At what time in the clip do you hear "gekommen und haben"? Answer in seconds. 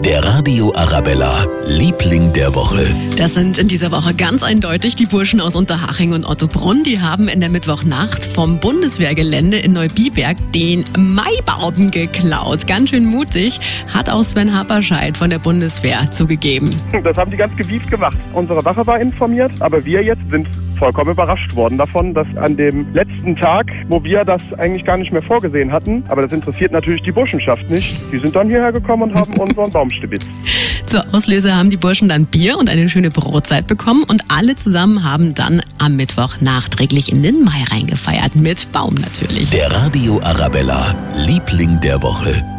28.72-29.34